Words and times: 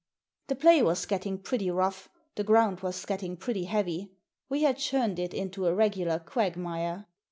The 0.47 0.55
play 0.55 0.81
was 0.81 1.05
getting 1.05 1.37
pretty 1.37 1.69
rough, 1.69 2.09
the 2.33 2.43
ground 2.43 2.79
was 2.79 3.05
getting 3.05 3.37
pretty 3.37 3.65
heavy. 3.65 4.11
We 4.49 4.63
had 4.63 4.79
churned 4.79 5.19
it 5.19 5.31
into 5.35 5.67
a 5.67 5.75
regular 5.75 6.17
quagmire. 6.17 7.05